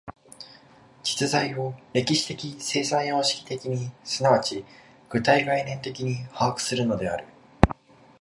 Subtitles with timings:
[1.03, 4.65] 実在を歴史的生産様式的に即ち
[5.09, 7.25] 具体概念的に把握するのである。